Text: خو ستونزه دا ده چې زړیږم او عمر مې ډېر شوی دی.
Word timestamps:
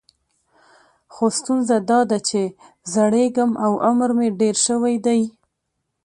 خو 1.13 1.25
ستونزه 1.37 1.77
دا 1.89 1.99
ده 2.09 2.17
چې 2.29 2.41
زړیږم 2.93 3.51
او 3.65 3.71
عمر 3.87 4.09
مې 4.17 4.27
ډېر 4.39 4.55
شوی 4.65 4.95
دی. 5.05 5.21